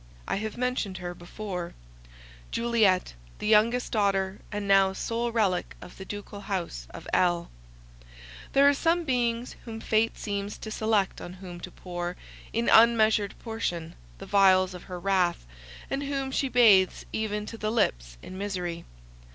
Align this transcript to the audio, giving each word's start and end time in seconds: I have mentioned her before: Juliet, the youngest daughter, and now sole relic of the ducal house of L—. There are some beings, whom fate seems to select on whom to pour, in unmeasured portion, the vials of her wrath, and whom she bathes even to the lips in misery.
I 0.27 0.37
have 0.37 0.57
mentioned 0.57 0.97
her 0.97 1.13
before: 1.13 1.75
Juliet, 2.51 3.13
the 3.37 3.45
youngest 3.45 3.91
daughter, 3.91 4.39
and 4.51 4.67
now 4.67 4.93
sole 4.93 5.31
relic 5.31 5.75
of 5.79 5.97
the 5.99 6.05
ducal 6.05 6.39
house 6.41 6.87
of 6.89 7.07
L—. 7.13 7.51
There 8.53 8.67
are 8.67 8.73
some 8.73 9.03
beings, 9.03 9.55
whom 9.65 9.79
fate 9.79 10.17
seems 10.17 10.57
to 10.57 10.71
select 10.71 11.21
on 11.21 11.33
whom 11.33 11.59
to 11.59 11.69
pour, 11.69 12.15
in 12.51 12.67
unmeasured 12.67 13.37
portion, 13.37 13.93
the 14.17 14.25
vials 14.25 14.73
of 14.73 14.85
her 14.85 14.99
wrath, 14.99 15.45
and 15.87 16.01
whom 16.01 16.31
she 16.31 16.49
bathes 16.49 17.05
even 17.13 17.45
to 17.45 17.57
the 17.59 17.71
lips 17.71 18.17
in 18.23 18.39
misery. 18.39 18.85